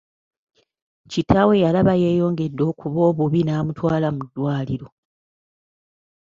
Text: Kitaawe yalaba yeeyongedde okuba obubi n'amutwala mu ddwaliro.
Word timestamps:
Kitaawe 1.11 1.53
yalaba 1.63 1.93
yeeyongedde 2.03 2.63
okuba 2.71 2.99
obubi 3.09 3.39
n'amutwala 3.43 4.07
mu 4.15 4.21
ddwaliro. 4.27 4.87